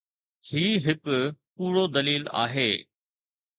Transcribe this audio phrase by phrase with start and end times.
[0.49, 1.03] هي هڪ
[1.55, 2.71] ڪوڙو دليل آهي.